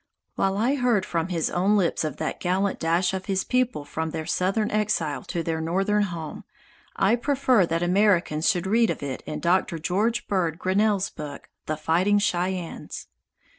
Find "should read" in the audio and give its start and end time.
8.49-8.89